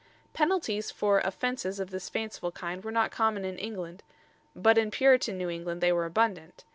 Penalties 0.33 0.89
for 0.89 1.19
"offences" 1.19 1.79
of 1.79 1.91
this 1.91 2.09
fanciful 2.09 2.51
kind 2.51 2.83
were 2.83 2.91
not 2.91 3.11
common 3.11 3.45
in 3.45 3.59
England; 3.59 4.01
but 4.55 4.75
in 4.75 4.89
Puritan 4.89 5.37
New 5.37 5.47
England 5.51 5.79
they 5.79 5.91
were 5.93 6.05
abundant. 6.07 6.63